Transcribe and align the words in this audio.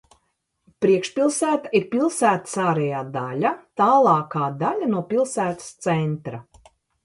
Priekšpilsēta 0.85 1.71
ir 1.81 1.85
pilsētas 1.91 2.57
ārējā 2.65 3.03
daļa, 3.19 3.53
tālākā 3.85 4.51
daļa 4.67 4.91
no 4.99 5.07
pilsētas 5.15 5.73
centra. 5.89 6.45